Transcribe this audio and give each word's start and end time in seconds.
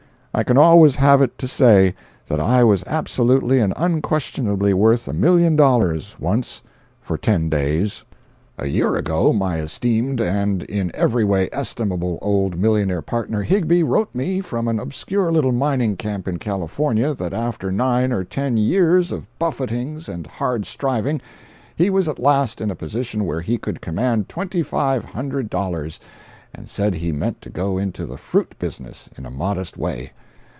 I 0.33 0.43
can 0.45 0.57
always 0.57 0.95
have 0.95 1.21
it 1.21 1.37
to 1.39 1.47
say 1.47 1.93
that 2.27 2.39
I 2.39 2.63
was 2.63 2.85
absolutely 2.87 3.59
and 3.59 3.73
unquestionably 3.75 4.73
worth 4.73 5.09
a 5.09 5.13
million 5.13 5.57
dollars, 5.57 6.15
once, 6.21 6.61
for 7.01 7.17
ten 7.17 7.49
days. 7.49 8.05
A 8.57 8.67
year 8.67 8.95
ago 8.95 9.33
my 9.33 9.57
esteemed 9.57 10.21
and 10.21 10.63
in 10.63 10.89
every 10.93 11.25
way 11.25 11.49
estimable 11.51 12.17
old 12.21 12.57
millionaire 12.57 13.01
partner, 13.01 13.41
Higbie, 13.41 13.83
wrote 13.83 14.15
me 14.15 14.39
from 14.39 14.69
an 14.69 14.79
obscure 14.79 15.33
little 15.33 15.51
mining 15.51 15.97
camp 15.97 16.29
in 16.29 16.39
California 16.39 17.13
that 17.13 17.33
after 17.33 17.69
nine 17.69 18.13
or 18.13 18.23
ten 18.23 18.55
years 18.55 19.11
of 19.11 19.27
buffetings 19.37 20.07
and 20.07 20.25
hard 20.25 20.65
striving, 20.65 21.21
he 21.75 21.89
was 21.89 22.07
at 22.07 22.19
last 22.19 22.61
in 22.61 22.71
a 22.71 22.75
position 22.75 23.25
where 23.25 23.41
he 23.41 23.57
could 23.57 23.81
command 23.81 24.29
twenty 24.29 24.63
five 24.63 25.03
hundred 25.03 25.49
dollars, 25.49 25.99
and 26.55 26.67
said 26.69 26.93
he 26.93 27.11
meant 27.13 27.41
to 27.41 27.49
go 27.49 27.77
into 27.77 28.05
the 28.05 28.17
fruit 28.17 28.55
business 28.59 29.09
in 29.17 29.25
a 29.25 29.31
modest 29.31 29.77
way. 29.77 30.11